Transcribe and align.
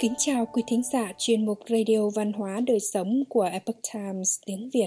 Kính 0.00 0.14
chào 0.18 0.46
quý 0.46 0.62
thính 0.66 0.82
giả 0.92 1.12
chuyên 1.18 1.46
mục 1.46 1.58
Radio 1.68 2.10
Văn 2.14 2.32
hóa 2.32 2.60
Đời 2.60 2.80
Sống 2.80 3.24
của 3.28 3.42
Epoch 3.42 3.76
Times 3.94 4.38
tiếng 4.46 4.70
Việt. 4.72 4.86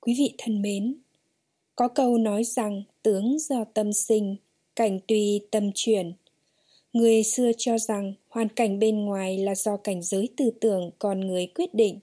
Quý 0.00 0.14
vị 0.18 0.34
thân 0.38 0.62
mến, 0.62 0.96
có 1.76 1.88
câu 1.88 2.18
nói 2.18 2.44
rằng 2.44 2.82
tướng 3.02 3.38
do 3.38 3.64
tâm 3.64 3.92
sinh, 3.92 4.36
cảnh 4.76 5.00
tùy 5.08 5.40
tâm 5.50 5.70
chuyển. 5.74 6.12
Người 6.92 7.22
xưa 7.22 7.50
cho 7.58 7.78
rằng 7.78 8.14
hoàn 8.28 8.48
cảnh 8.48 8.78
bên 8.78 9.04
ngoài 9.04 9.38
là 9.38 9.54
do 9.54 9.76
cảnh 9.76 10.02
giới 10.02 10.28
tư 10.36 10.50
tưởng 10.60 10.90
con 10.98 11.20
người 11.20 11.46
quyết 11.46 11.74
định. 11.74 11.98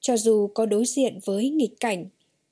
Cho 0.00 0.16
dù 0.16 0.46
có 0.54 0.66
đối 0.66 0.84
diện 0.84 1.18
với 1.24 1.50
nghịch 1.50 1.80
cảnh, 1.80 2.06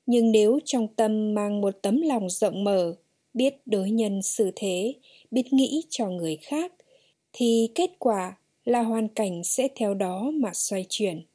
nhưng 0.05 0.31
nếu 0.31 0.59
trong 0.65 0.87
tâm 0.87 1.33
mang 1.33 1.61
một 1.61 1.81
tấm 1.81 2.01
lòng 2.01 2.29
rộng 2.29 2.63
mở, 2.63 2.95
biết 3.33 3.55
đối 3.65 3.91
nhân 3.91 4.21
xử 4.21 4.51
thế, 4.55 4.93
biết 5.31 5.53
nghĩ 5.53 5.83
cho 5.89 6.09
người 6.09 6.37
khác, 6.41 6.73
thì 7.33 7.69
kết 7.75 7.91
quả 7.99 8.37
là 8.65 8.81
hoàn 8.81 9.07
cảnh 9.07 9.43
sẽ 9.43 9.67
theo 9.75 9.93
đó 9.93 10.31
mà 10.33 10.53
xoay 10.53 10.85
chuyển. 10.89 11.25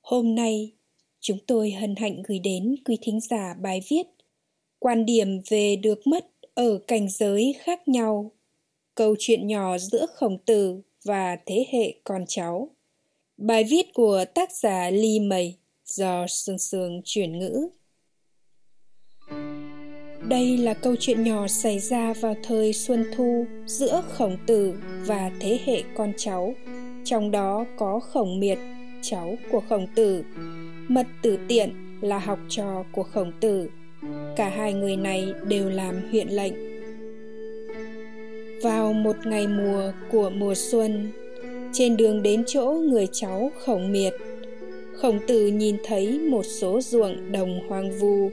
Hôm 0.00 0.34
nay, 0.34 0.72
chúng 1.20 1.38
tôi 1.46 1.70
hân 1.70 1.96
hạnh 1.96 2.22
gửi 2.28 2.38
đến 2.38 2.76
quý 2.84 2.98
thính 3.02 3.20
giả 3.20 3.54
bài 3.60 3.80
viết 3.88 4.02
Quan 4.78 5.06
điểm 5.06 5.40
về 5.48 5.76
được 5.76 6.06
mất 6.06 6.26
ở 6.54 6.78
cảnh 6.86 7.08
giới 7.10 7.54
khác 7.60 7.88
nhau 7.88 8.32
Câu 8.94 9.14
chuyện 9.18 9.46
nhỏ 9.46 9.78
giữa 9.78 10.06
khổng 10.14 10.38
tử 10.38 10.80
và 11.04 11.36
thế 11.46 11.66
hệ 11.72 11.94
con 12.04 12.24
cháu 12.28 12.70
Bài 13.36 13.64
viết 13.64 13.86
của 13.94 14.24
tác 14.34 14.52
giả 14.52 14.90
Ly 14.90 15.20
Mầy 15.20 15.54
do 15.84 16.26
Sương 16.26 16.58
Sương 16.58 17.00
chuyển 17.04 17.38
ngữ 17.38 17.68
đây 20.28 20.56
là 20.56 20.74
câu 20.74 20.96
chuyện 21.00 21.22
nhỏ 21.22 21.46
xảy 21.46 21.78
ra 21.78 22.12
vào 22.20 22.34
thời 22.42 22.72
Xuân 22.72 23.04
Thu 23.16 23.46
giữa 23.66 24.02
Khổng 24.12 24.36
Tử 24.46 24.74
và 25.06 25.30
thế 25.40 25.58
hệ 25.64 25.82
con 25.96 26.12
cháu. 26.16 26.54
Trong 27.04 27.30
đó 27.30 27.64
có 27.76 28.00
Khổng 28.00 28.40
Miệt, 28.40 28.58
cháu 29.02 29.36
của 29.50 29.60
Khổng 29.68 29.86
Tử, 29.94 30.24
Mật 30.88 31.06
Tử 31.22 31.38
Tiện 31.48 31.70
là 32.00 32.18
học 32.18 32.38
trò 32.48 32.84
của 32.92 33.02
Khổng 33.02 33.32
Tử. 33.40 33.68
Cả 34.36 34.48
hai 34.48 34.72
người 34.72 34.96
này 34.96 35.32
đều 35.46 35.70
làm 35.70 35.94
huyện 36.10 36.28
lệnh. 36.28 36.52
Vào 38.62 38.92
một 38.92 39.16
ngày 39.24 39.46
mùa 39.46 39.92
của 40.12 40.30
mùa 40.30 40.54
xuân, 40.54 41.12
trên 41.72 41.96
đường 41.96 42.22
đến 42.22 42.44
chỗ 42.46 42.64
người 42.64 43.06
cháu 43.12 43.50
Khổng 43.58 43.92
Miệt, 43.92 44.14
Khổng 44.96 45.18
Tử 45.26 45.46
nhìn 45.46 45.76
thấy 45.84 46.18
một 46.18 46.42
số 46.42 46.80
ruộng 46.80 47.32
đồng 47.32 47.60
hoang 47.68 47.90
vu 47.98 48.30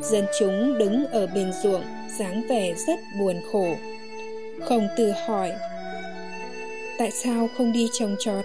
dân 0.00 0.26
chúng 0.38 0.78
đứng 0.78 1.06
ở 1.06 1.26
bên 1.26 1.52
ruộng, 1.62 1.84
dáng 2.18 2.42
vẻ 2.48 2.74
rất 2.86 2.98
buồn 3.18 3.40
khổ. 3.52 3.76
Khổng 4.60 4.88
tử 4.96 5.12
hỏi, 5.26 5.52
tại 6.98 7.10
sao 7.10 7.48
không 7.56 7.72
đi 7.72 7.88
trồng 7.92 8.16
trọt? 8.18 8.44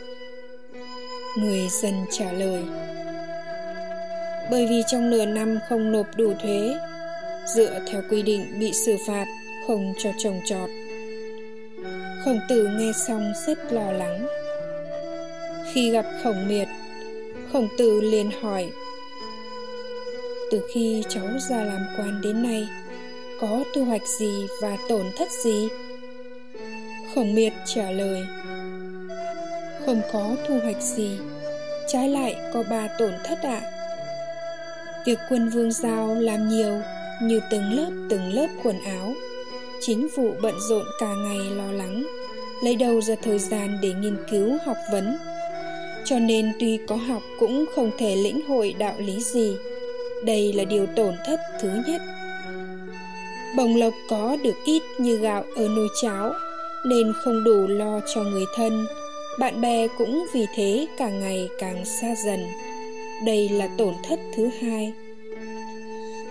Người 1.37 1.67
dân 1.81 1.93
trả 2.11 2.31
lời, 2.31 2.63
bởi 4.51 4.67
vì 4.67 4.83
trong 4.87 5.09
nửa 5.09 5.25
năm 5.25 5.59
không 5.69 5.91
nộp 5.91 6.07
đủ 6.17 6.33
thuế, 6.43 6.73
dựa 7.55 7.79
theo 7.91 8.01
quy 8.09 8.21
định 8.21 8.59
bị 8.59 8.73
xử 8.73 8.95
phạt, 9.07 9.25
không 9.67 9.93
cho 9.97 10.09
trồng 10.17 10.41
trọt. 10.45 10.69
Khổng 12.25 12.39
tử 12.49 12.67
nghe 12.79 12.91
xong 13.07 13.33
rất 13.47 13.73
lo 13.73 13.91
lắng. 13.91 14.27
Khi 15.73 15.91
gặp 15.91 16.05
khổng 16.23 16.47
miệt, 16.47 16.67
khổng 17.53 17.67
tử 17.77 18.01
liền 18.01 18.31
hỏi 18.41 18.69
từ 20.51 20.61
khi 20.73 21.03
cháu 21.09 21.27
ra 21.49 21.63
làm 21.63 21.85
quan 21.97 22.21
đến 22.21 22.43
nay, 22.43 22.67
có 23.39 23.63
thu 23.75 23.85
hoạch 23.85 24.07
gì 24.19 24.47
và 24.61 24.77
tổn 24.89 25.05
thất 25.17 25.27
gì? 25.43 25.67
Khổng 27.15 27.35
miệt 27.35 27.53
trả 27.65 27.91
lời, 27.91 28.21
không 29.85 30.01
có 30.13 30.35
thu 30.47 30.59
hoạch 30.63 30.81
gì, 30.81 31.17
trái 31.87 32.09
lại 32.09 32.35
có 32.53 32.63
ba 32.69 32.87
tổn 32.99 33.13
thất 33.23 33.39
ạ. 33.43 33.61
À. 33.63 33.71
việc 35.05 35.19
quân 35.29 35.49
vương 35.49 35.71
giao 35.71 36.15
làm 36.15 36.49
nhiều 36.49 36.81
như 37.21 37.39
từng 37.51 37.73
lớp 37.73 38.07
từng 38.09 38.33
lớp 38.33 38.47
quần 38.63 38.83
áo, 38.83 39.13
chính 39.81 40.07
vụ 40.15 40.33
bận 40.41 40.55
rộn 40.69 40.85
cả 40.99 41.13
ngày 41.23 41.39
lo 41.55 41.71
lắng, 41.71 42.03
lấy 42.63 42.75
đâu 42.75 43.01
ra 43.01 43.15
thời 43.23 43.39
gian 43.39 43.77
để 43.81 43.93
nghiên 43.93 44.17
cứu 44.31 44.57
học 44.65 44.77
vấn. 44.91 45.17
Cho 46.05 46.19
nên 46.19 46.51
tuy 46.59 46.79
có 46.87 46.95
học 46.95 47.21
cũng 47.39 47.65
không 47.75 47.91
thể 47.97 48.15
lĩnh 48.15 48.47
hội 48.47 48.75
đạo 48.79 48.95
lý 48.97 49.19
gì 49.19 49.57
đây 50.25 50.53
là 50.53 50.63
điều 50.63 50.85
tổn 50.95 51.15
thất 51.25 51.39
thứ 51.61 51.69
nhất. 51.87 52.01
Bồng 53.57 53.75
lộc 53.75 53.93
có 54.09 54.37
được 54.43 54.55
ít 54.65 54.81
như 54.97 55.17
gạo 55.17 55.43
ở 55.55 55.67
nồi 55.67 55.87
cháo, 56.01 56.33
nên 56.85 57.13
không 57.23 57.43
đủ 57.43 57.67
lo 57.67 57.99
cho 58.15 58.23
người 58.23 58.45
thân. 58.55 58.85
Bạn 59.39 59.61
bè 59.61 59.87
cũng 59.97 60.25
vì 60.33 60.45
thế 60.55 60.87
càng 60.97 61.19
ngày 61.19 61.49
càng 61.59 61.85
xa 61.85 62.07
dần. 62.25 62.47
Đây 63.25 63.49
là 63.49 63.67
tổn 63.77 63.93
thất 64.09 64.19
thứ 64.35 64.49
hai. 64.61 64.93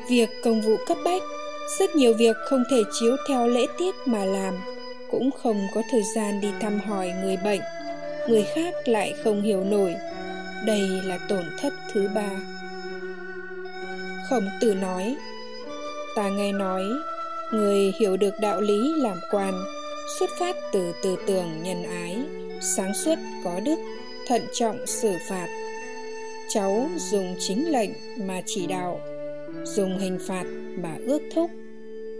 Việc 0.08 0.30
công 0.44 0.60
vụ 0.60 0.76
cấp 0.86 0.98
bách, 1.04 1.22
rất 1.78 1.96
nhiều 1.96 2.14
việc 2.14 2.36
không 2.44 2.64
thể 2.70 2.82
chiếu 3.00 3.16
theo 3.28 3.48
lễ 3.48 3.66
tiết 3.78 3.94
mà 4.06 4.24
làm, 4.24 4.54
cũng 5.10 5.30
không 5.42 5.66
có 5.74 5.82
thời 5.90 6.02
gian 6.16 6.40
đi 6.40 6.48
thăm 6.60 6.80
hỏi 6.80 7.12
người 7.22 7.36
bệnh. 7.36 7.60
Người 8.28 8.46
khác 8.54 8.74
lại 8.84 9.14
không 9.24 9.42
hiểu 9.42 9.64
nổi. 9.64 9.94
Đây 10.66 10.80
là 11.04 11.18
tổn 11.28 11.44
thất 11.60 11.72
thứ 11.92 12.08
ba 12.14 12.30
khổng 14.30 14.48
tử 14.60 14.74
nói. 14.74 15.16
Ta 16.16 16.28
nghe 16.28 16.52
nói, 16.52 16.82
người 17.52 17.92
hiểu 18.00 18.16
được 18.16 18.34
đạo 18.40 18.60
lý 18.60 18.92
làm 18.96 19.16
quan, 19.30 19.54
xuất 20.18 20.30
phát 20.38 20.56
từ 20.72 20.92
tư 21.02 21.16
tưởng 21.26 21.62
nhân 21.62 21.82
ái, 21.82 22.18
sáng 22.60 22.94
suốt 22.94 23.14
có 23.44 23.60
đức, 23.64 23.78
thận 24.26 24.42
trọng 24.52 24.86
xử 24.86 25.12
phạt. 25.28 25.46
Cháu 26.48 26.90
dùng 26.96 27.36
chính 27.38 27.72
lệnh 27.72 27.90
mà 28.16 28.42
chỉ 28.46 28.66
đạo, 28.66 29.00
dùng 29.64 29.98
hình 29.98 30.18
phạt 30.26 30.44
mà 30.82 30.96
ước 31.06 31.22
thúc. 31.34 31.50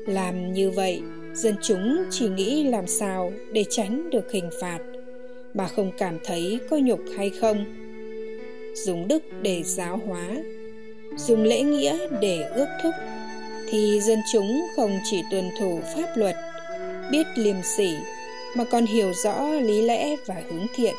Làm 0.07 0.53
như 0.53 0.71
vậy, 0.71 1.03
dân 1.35 1.55
chúng 1.63 2.05
chỉ 2.11 2.29
nghĩ 2.29 2.65
làm 2.65 2.87
sao 2.87 3.33
để 3.53 3.65
tránh 3.71 4.11
được 4.11 4.33
hình 4.33 4.51
phạt, 4.61 4.79
mà 5.55 5.69
không 5.69 5.93
cảm 5.99 6.19
thấy 6.25 6.61
có 6.71 6.77
nhục 6.77 7.01
hay 7.17 7.31
không. 7.41 7.65
Dùng 8.75 9.09
đức 9.09 9.23
để 9.43 9.63
giáo 9.63 10.01
hóa 10.07 10.37
dùng 11.17 11.45
lễ 11.45 11.63
nghĩa 11.63 11.99
để 12.21 12.43
ước 12.55 12.69
thúc, 12.83 12.95
thì 13.71 14.01
dân 14.01 14.23
chúng 14.33 14.67
không 14.77 14.99
chỉ 15.05 15.23
tuân 15.31 15.51
thủ 15.59 15.81
pháp 15.95 16.17
luật, 16.17 16.37
biết 17.11 17.27
liêm 17.35 17.57
sỉ, 17.63 17.97
mà 18.55 18.65
còn 18.65 18.87
hiểu 18.87 19.13
rõ 19.25 19.51
lý 19.51 19.83
lẽ 19.83 20.17
và 20.27 20.35
hướng 20.51 20.67
thiện. 20.75 20.95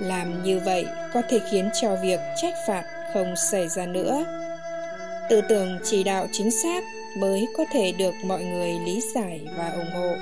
Làm 0.00 0.42
như 0.42 0.60
vậy 0.64 0.86
có 1.14 1.22
thể 1.30 1.40
khiến 1.50 1.70
cho 1.82 1.96
việc 2.02 2.20
trách 2.42 2.54
phạt 2.66 2.84
không 3.14 3.34
xảy 3.50 3.68
ra 3.68 3.86
nữa. 3.86 4.24
Tư 5.30 5.40
tưởng 5.48 5.78
chỉ 5.84 6.04
đạo 6.04 6.26
chính 6.32 6.50
xác 6.50 6.84
mới 7.16 7.46
có 7.56 7.64
thể 7.72 7.92
được 7.92 8.14
mọi 8.24 8.44
người 8.44 8.70
lý 8.86 9.00
giải 9.14 9.40
và 9.56 9.70
ủng 9.70 9.90
hộ. 9.94 10.14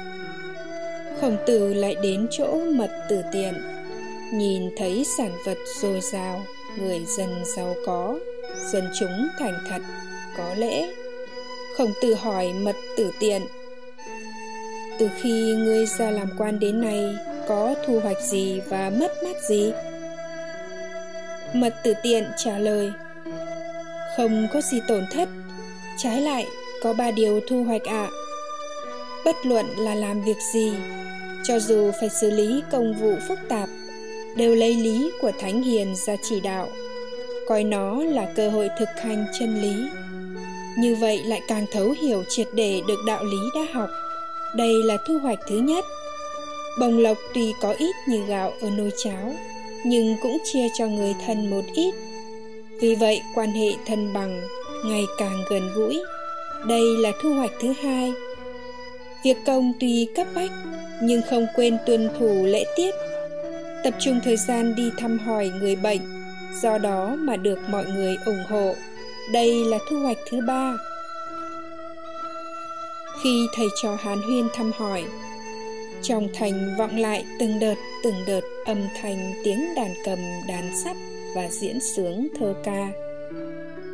Khổng 1.21 1.37
tử 1.47 1.75
lại 1.75 1.95
đến 2.03 2.27
chỗ 2.31 2.59
mật 2.73 2.91
tử 3.09 3.23
tiện, 3.33 3.55
nhìn 4.33 4.71
thấy 4.77 5.05
sản 5.19 5.31
vật 5.47 5.59
dồi 5.81 6.01
dào 6.01 6.43
người 6.79 7.01
dân 7.19 7.43
giàu 7.57 7.75
có 7.87 8.19
dân 8.73 8.89
chúng 8.99 9.29
thành 9.39 9.55
thật, 9.69 9.83
có 10.37 10.55
lễ 10.55 10.91
khổng 11.81 11.93
tử 12.01 12.15
hỏi 12.15 12.53
mật 12.53 12.77
tử 12.97 13.11
tiện. 13.19 13.43
Từ 14.99 15.09
khi 15.21 15.55
ngươi 15.57 15.87
ra 15.87 16.11
làm 16.11 16.29
quan 16.39 16.59
đến 16.59 16.81
nay, 16.81 17.17
có 17.49 17.75
thu 17.87 18.01
hoạch 18.01 18.21
gì 18.23 18.61
và 18.69 18.91
mất 18.91 19.13
mát 19.25 19.37
gì? 19.49 19.73
Mật 21.53 21.75
tử 21.85 21.95
tiện 22.03 22.25
trả 22.37 22.59
lời, 22.59 22.93
không 24.17 24.49
có 24.53 24.61
gì 24.61 24.81
tổn 24.89 25.05
thất. 25.13 25.29
Trái 25.99 26.21
lại, 26.21 26.47
có 26.83 26.93
ba 26.93 27.11
điều 27.11 27.41
thu 27.49 27.65
hoạch 27.65 27.85
ạ. 27.85 28.09
À. 28.09 28.17
bất 29.25 29.37
luận 29.47 29.67
là 29.79 29.95
làm 29.95 30.25
việc 30.25 30.39
gì, 30.55 30.73
cho 31.45 31.59
dù 31.59 31.91
phải 32.01 32.09
xử 32.21 32.31
lý 32.31 32.63
công 32.71 32.95
vụ 32.95 33.15
phức 33.29 33.39
tạp, 33.49 33.69
đều 34.37 34.55
lấy 34.55 34.75
lý 34.75 35.11
của 35.21 35.33
thánh 35.41 35.63
hiền 35.63 35.97
ra 36.07 36.17
chỉ 36.23 36.41
đạo 36.41 36.69
coi 37.51 37.65
nó 37.65 38.05
là 38.05 38.27
cơ 38.37 38.51
hội 38.51 38.69
thực 38.79 38.89
hành 39.03 39.27
chân 39.39 39.63
lý. 39.63 39.75
Như 40.79 40.95
vậy 40.95 41.23
lại 41.25 41.41
càng 41.49 41.67
thấu 41.73 41.95
hiểu 42.03 42.25
triệt 42.29 42.47
để 42.55 42.83
được 42.89 43.01
đạo 43.07 43.25
lý 43.25 43.39
đã 43.55 43.61
học. 43.73 43.91
Đây 44.57 44.75
là 44.85 44.97
thu 45.07 45.19
hoạch 45.19 45.39
thứ 45.49 45.59
nhất. 45.59 45.85
Bồng 46.81 46.99
lộc 46.99 47.17
tuy 47.35 47.53
có 47.61 47.75
ít 47.79 47.95
như 48.09 48.25
gạo 48.27 48.53
ở 48.61 48.71
nồi 48.71 48.91
cháo, 49.05 49.35
nhưng 49.85 50.17
cũng 50.23 50.39
chia 50.45 50.67
cho 50.79 50.87
người 50.87 51.15
thân 51.27 51.51
một 51.51 51.63
ít. 51.75 51.95
Vì 52.81 52.95
vậy, 52.95 53.23
quan 53.35 53.53
hệ 53.53 53.69
thân 53.87 54.13
bằng 54.13 54.41
ngày 54.85 55.05
càng 55.19 55.43
gần 55.51 55.71
gũi. 55.75 56.03
Đây 56.67 56.85
là 56.99 57.13
thu 57.23 57.35
hoạch 57.35 57.53
thứ 57.61 57.73
hai. 57.83 58.13
Việc 59.25 59.37
công 59.47 59.73
tuy 59.81 60.09
cấp 60.17 60.27
bách, 60.35 60.53
nhưng 61.03 61.23
không 61.31 61.47
quên 61.57 61.79
tuân 61.87 62.09
thủ 62.19 62.47
lễ 62.47 62.65
tiết. 62.77 62.95
Tập 63.85 63.95
trung 63.99 64.21
thời 64.25 64.37
gian 64.37 64.75
đi 64.75 64.91
thăm 64.99 65.19
hỏi 65.19 65.51
người 65.61 65.77
bệnh 65.77 66.20
do 66.63 66.79
đó 66.79 67.17
mà 67.19 67.37
được 67.37 67.59
mọi 67.69 67.85
người 67.87 68.17
ủng 68.27 68.45
hộ. 68.49 68.75
Đây 69.33 69.65
là 69.65 69.79
thu 69.91 70.01
hoạch 70.01 70.19
thứ 70.31 70.41
ba. 70.47 70.77
Khi 73.23 73.47
thầy 73.57 73.67
trò 73.83 73.97
Hán 74.01 74.23
huyên 74.23 74.49
thăm 74.55 74.73
hỏi, 74.73 75.05
trong 76.03 76.29
thành 76.35 76.75
vọng 76.79 76.97
lại 76.97 77.25
từng 77.41 77.61
đợt 77.61 77.75
từng 78.03 78.15
đợt 78.27 78.41
âm 78.65 78.79
thanh 79.01 79.33
tiếng 79.45 79.75
đàn 79.77 79.95
cầm, 80.05 80.19
đàn 80.49 80.77
sắt 80.85 80.97
và 81.35 81.49
diễn 81.51 81.81
sướng 81.81 82.29
thơ 82.39 82.55
ca. 82.65 82.89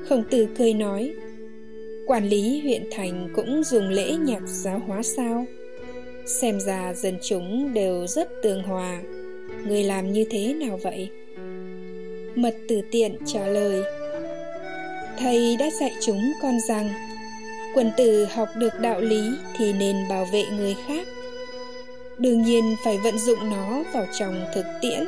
Khổng 0.08 0.24
tử 0.30 0.48
cười 0.58 0.74
nói, 0.74 1.14
quản 2.06 2.28
lý 2.28 2.60
huyện 2.60 2.82
thành 2.92 3.28
cũng 3.34 3.62
dùng 3.64 3.88
lễ 3.88 4.12
nhạc 4.12 4.42
giáo 4.46 4.82
hóa 4.86 5.02
sao? 5.02 5.46
Xem 6.26 6.60
ra 6.60 6.94
dân 6.94 7.18
chúng 7.22 7.74
đều 7.74 8.06
rất 8.06 8.28
tường 8.42 8.62
hòa. 8.62 9.00
Người 9.66 9.84
làm 9.84 10.12
như 10.12 10.24
thế 10.30 10.54
nào 10.54 10.80
vậy? 10.82 11.10
Mật 12.36 12.54
tử 12.68 12.80
tiện 12.90 13.16
trả 13.26 13.46
lời. 13.46 13.82
Thầy 15.18 15.56
đã 15.56 15.70
dạy 15.80 15.94
chúng 16.00 16.32
con 16.42 16.60
rằng, 16.68 16.90
quần 17.74 17.90
tử 17.96 18.24
học 18.24 18.48
được 18.56 18.80
đạo 18.80 19.00
lý 19.00 19.22
thì 19.58 19.72
nên 19.72 19.96
bảo 20.10 20.24
vệ 20.24 20.44
người 20.58 20.76
khác. 20.88 21.06
Đương 22.18 22.42
nhiên 22.42 22.76
phải 22.84 22.98
vận 22.98 23.18
dụng 23.18 23.50
nó 23.50 23.82
vào 23.94 24.06
trong 24.18 24.44
thực 24.54 24.66
tiễn. 24.80 25.04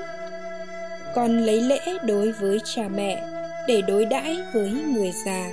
Con 1.14 1.38
lấy 1.38 1.60
lễ 1.60 1.80
đối 2.04 2.32
với 2.32 2.58
cha 2.64 2.88
mẹ 2.88 3.24
để 3.68 3.82
đối 3.88 4.04
đãi 4.04 4.36
với 4.54 4.70
người 4.70 5.12
già. 5.26 5.50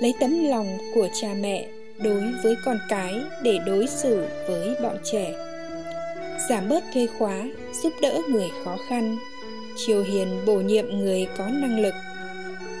Lấy 0.00 0.14
tấm 0.20 0.44
lòng 0.44 0.78
của 0.94 1.08
cha 1.20 1.28
mẹ 1.40 1.66
đối 1.98 2.22
với 2.42 2.56
con 2.64 2.78
cái 2.88 3.14
để 3.42 3.58
đối 3.66 3.86
xử 3.86 4.26
với 4.48 4.74
bọn 4.82 4.96
trẻ. 5.04 5.32
Giảm 6.48 6.68
bớt 6.68 6.84
thuê 6.94 7.06
khóa, 7.18 7.44
giúp 7.82 7.92
đỡ 8.02 8.20
người 8.28 8.48
khó 8.64 8.76
khăn 8.88 9.18
triều 9.86 10.02
hiền 10.02 10.28
bổ 10.46 10.54
nhiệm 10.54 10.98
người 10.98 11.26
có 11.38 11.44
năng 11.46 11.80
lực. 11.80 11.94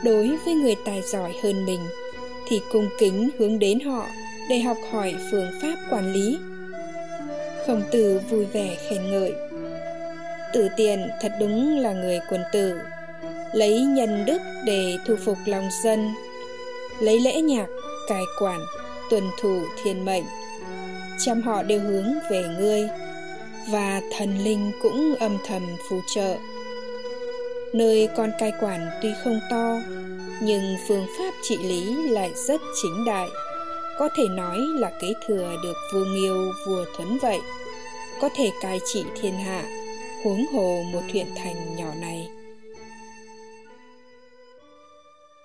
Đối 0.04 0.36
với 0.44 0.54
người 0.54 0.76
tài 0.84 1.02
giỏi 1.02 1.34
hơn 1.42 1.66
mình, 1.66 1.80
thì 2.48 2.60
cung 2.72 2.88
kính 2.98 3.30
hướng 3.38 3.58
đến 3.58 3.80
họ 3.80 4.06
để 4.50 4.58
học 4.58 4.76
hỏi 4.90 5.14
phương 5.30 5.50
pháp 5.62 5.76
quản 5.90 6.12
lý. 6.12 6.38
Khổng 7.66 7.82
tử 7.92 8.20
vui 8.30 8.44
vẻ 8.44 8.76
khen 8.88 9.10
ngợi. 9.10 9.32
Tử 10.52 10.68
tiền 10.76 11.08
thật 11.20 11.32
đúng 11.40 11.78
là 11.78 11.92
người 11.92 12.20
quân 12.30 12.40
tử, 12.52 12.78
lấy 13.52 13.80
nhân 13.80 14.24
đức 14.26 14.40
để 14.66 14.96
thu 15.06 15.16
phục 15.24 15.38
lòng 15.46 15.68
dân, 15.84 16.14
lấy 17.00 17.20
lễ 17.20 17.40
nhạc, 17.40 17.66
cai 18.08 18.22
quản, 18.42 18.60
tuân 19.10 19.22
thủ 19.40 19.62
thiên 19.82 20.04
mệnh. 20.04 20.24
Chăm 21.18 21.42
họ 21.42 21.62
đều 21.62 21.80
hướng 21.80 22.14
về 22.30 22.44
ngươi, 22.58 22.88
và 23.70 24.00
thần 24.18 24.38
linh 24.44 24.72
cũng 24.82 25.14
âm 25.20 25.38
thầm 25.46 25.62
phù 25.88 26.00
trợ 26.14 26.36
nơi 27.74 28.08
con 28.16 28.30
cai 28.38 28.52
quản 28.60 28.88
tuy 29.02 29.08
không 29.24 29.40
to, 29.50 29.80
nhưng 30.42 30.76
phương 30.88 31.06
pháp 31.18 31.34
trị 31.42 31.56
lý 31.56 32.10
lại 32.10 32.30
rất 32.48 32.60
chính 32.82 33.04
đại. 33.06 33.28
Có 33.98 34.08
thể 34.16 34.24
nói 34.28 34.58
là 34.74 34.98
kế 35.00 35.08
thừa 35.26 35.56
được 35.62 35.76
vua 35.94 36.04
nghiêu, 36.04 36.52
vua 36.66 36.84
thuấn 36.96 37.18
vậy. 37.22 37.38
Có 38.20 38.28
thể 38.34 38.50
cai 38.62 38.78
trị 38.92 39.02
thiên 39.20 39.34
hạ, 39.34 39.64
huống 40.24 40.46
hồ 40.52 40.82
một 40.92 41.02
huyện 41.12 41.26
thành 41.36 41.76
nhỏ 41.76 41.94
này. 42.00 42.28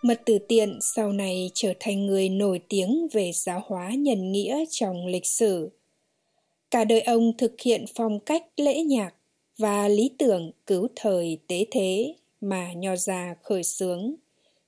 Mật 0.01 0.21
tử 0.25 0.37
tiện 0.47 0.79
sau 0.81 1.11
này 1.11 1.51
trở 1.53 1.73
thành 1.79 2.05
người 2.05 2.29
nổi 2.29 2.59
tiếng 2.69 3.07
về 3.11 3.31
giáo 3.33 3.63
hóa 3.65 3.89
nhân 3.89 4.31
nghĩa 4.31 4.63
trong 4.71 5.05
lịch 5.07 5.25
sử. 5.25 5.69
Cả 6.71 6.83
đời 6.83 7.01
ông 7.01 7.37
thực 7.37 7.53
hiện 7.61 7.85
phong 7.95 8.19
cách 8.19 8.43
lễ 8.57 8.83
nhạc 8.83 9.13
và 9.57 9.87
lý 9.87 10.11
tưởng 10.19 10.51
cứu 10.67 10.87
thời 10.95 11.37
tế 11.47 11.65
thế 11.71 12.15
mà 12.41 12.73
nho 12.73 12.95
già 12.95 13.35
khởi 13.43 13.63
xướng, 13.63 14.15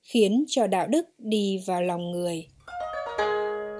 khiến 0.02 0.44
cho 0.48 0.66
đạo 0.66 0.86
đức 0.86 1.06
đi 1.18 1.62
vào 1.66 1.82
lòng 1.82 2.10
người. 2.10 2.46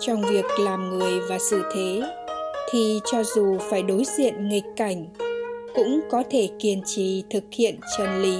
Trong 0.00 0.23
việc 0.31 0.44
làm 0.61 0.99
người 0.99 1.20
và 1.29 1.38
xử 1.50 1.62
thế, 1.75 2.00
thì 2.70 3.00
cho 3.05 3.23
dù 3.23 3.58
phải 3.58 3.82
đối 3.82 4.05
diện 4.05 4.49
nghịch 4.49 4.64
cảnh, 4.76 5.06
cũng 5.75 6.00
có 6.11 6.23
thể 6.31 6.49
kiên 6.58 6.82
trì 6.87 7.23
thực 7.31 7.44
hiện 7.53 7.79
chân 7.99 8.23
lý, 8.23 8.37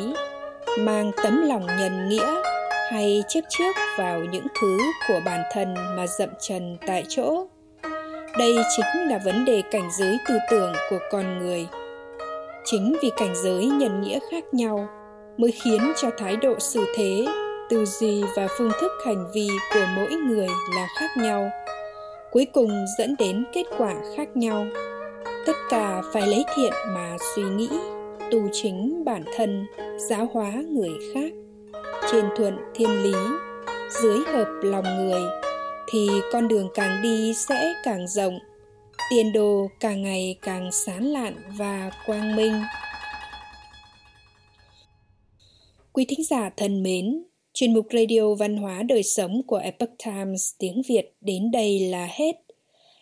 mang 0.79 1.11
tấm 1.23 1.43
lòng 1.47 1.67
nhân 1.67 2.09
nghĩa 2.09 2.43
hay 2.91 3.23
chấp 3.29 3.41
trước 3.49 3.77
vào 3.99 4.25
những 4.25 4.47
thứ 4.61 4.79
của 5.09 5.21
bản 5.25 5.41
thân 5.53 5.75
mà 5.75 6.07
dậm 6.07 6.29
chân 6.41 6.77
tại 6.87 7.05
chỗ 7.09 7.47
đây 8.39 8.57
chính 8.77 9.09
là 9.09 9.19
vấn 9.25 9.45
đề 9.45 9.63
cảnh 9.71 9.89
giới 9.99 10.19
tư 10.29 10.39
tưởng 10.51 10.73
của 10.91 10.99
con 11.11 11.39
người 11.39 11.67
chính 12.67 12.97
vì 13.03 13.11
cảnh 13.17 13.35
giới 13.35 13.67
nhân 13.67 14.01
nghĩa 14.01 14.19
khác 14.31 14.45
nhau 14.55 14.89
mới 15.39 15.51
khiến 15.51 15.93
cho 15.97 16.11
thái 16.19 16.37
độ 16.37 16.55
xử 16.59 16.85
thế, 16.97 17.27
tư 17.71 17.85
duy 17.85 18.23
và 18.37 18.49
phương 18.59 18.71
thức 18.81 18.93
hành 19.07 19.31
vi 19.35 19.49
của 19.75 19.85
mỗi 19.97 20.11
người 20.11 20.49
là 20.75 20.89
khác 20.99 21.11
nhau, 21.17 21.51
cuối 22.33 22.47
cùng 22.53 22.71
dẫn 22.99 23.15
đến 23.19 23.45
kết 23.53 23.65
quả 23.79 23.95
khác 24.17 24.37
nhau. 24.37 24.67
Tất 25.47 25.57
cả 25.71 26.03
phải 26.13 26.27
lấy 26.27 26.45
thiện 26.57 26.73
mà 26.87 27.17
suy 27.35 27.43
nghĩ 27.43 27.69
tu 28.31 28.49
chính 28.53 29.05
bản 29.05 29.23
thân, 29.37 29.67
giáo 30.09 30.31
hóa 30.33 30.53
người 30.71 30.93
khác. 31.15 31.33
Trên 32.13 32.25
thuận 32.37 32.59
thiên 32.75 33.03
lý, 33.03 33.15
dưới 34.03 34.19
hợp 34.27 34.47
lòng 34.63 34.85
người, 34.97 35.23
thì 35.89 36.09
con 36.33 36.49
đường 36.49 36.69
càng 36.75 37.03
đi 37.03 37.35
sẽ 37.35 37.75
càng 37.85 38.07
rộng 38.09 38.39
tiền 39.11 39.33
đồ 39.33 39.69
càng 39.81 40.03
ngày 40.03 40.39
càng 40.43 40.73
sán 40.73 41.05
lạn 41.05 41.35
và 41.57 41.91
quang 42.07 42.37
minh 42.37 42.53
quý 45.93 46.05
thính 46.09 46.25
giả 46.25 46.51
thân 46.57 46.83
mến 46.83 47.23
chuyên 47.55 47.75
mục 47.75 47.87
radio 47.93 48.35
văn 48.35 48.57
hóa 48.57 48.83
đời 48.83 49.03
sống 49.03 49.43
của 49.47 49.57
epoch 49.57 49.99
times 50.05 50.51
tiếng 50.59 50.83
việt 50.89 51.15
đến 51.21 51.51
đây 51.51 51.81
là 51.81 52.09
hết 52.11 52.37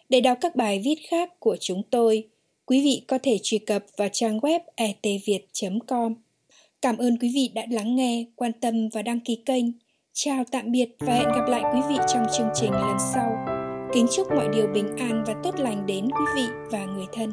để 0.09 0.21
đọc 0.21 0.39
các 0.41 0.56
bài 0.56 0.83
viết 0.85 0.99
khác 1.09 1.41
của 1.41 1.56
chúng 1.61 1.83
tôi 1.91 2.29
quý 2.67 2.85
vị 2.85 3.05
có 3.09 3.19
thể 3.23 3.39
truy 3.43 3.59
cập 3.59 3.85
vào 3.97 4.09
trang 4.12 4.39
web 4.39 4.61
etviet 4.77 5.43
com 5.87 6.15
Cảm 6.85 6.97
ơn 6.97 7.19
quý 7.19 7.31
vị 7.35 7.51
đã 7.55 7.62
lắng 7.71 7.97
nghe, 7.97 8.25
quan 8.37 8.53
tâm 8.53 8.89
và 8.89 9.03
đăng 9.03 9.21
ký 9.21 9.43
kênh. 9.47 9.65
Chào 10.12 10.45
tạm 10.51 10.73
biệt 10.73 10.97
và 10.99 11.15
hẹn 11.15 11.29
gặp 11.29 11.49
lại 11.49 11.62
quý 11.75 11.81
vị 11.89 11.97
trong 12.09 12.27
chương 12.39 12.49
trình 12.55 12.73
lần 12.73 12.97
sau. 13.15 13.54
Kính 13.94 14.06
chúc 14.11 14.31
mọi 14.31 14.49
điều 14.49 14.67
bình 14.67 14.96
an 14.96 15.25
và 15.26 15.35
tốt 15.43 15.55
lành 15.58 15.87
đến 15.87 16.05
quý 16.05 16.25
vị 16.37 16.49
và 16.70 16.85
người 16.85 17.06
thân. 17.12 17.32